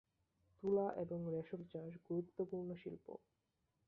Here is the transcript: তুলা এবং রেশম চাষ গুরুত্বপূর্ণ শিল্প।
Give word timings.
তুলা 0.63 0.87
এবং 0.95 1.19
রেশম 1.33 1.61
চাষ 1.71 1.91
গুরুত্বপূর্ণ 2.07 2.69
শিল্প। 2.75 3.05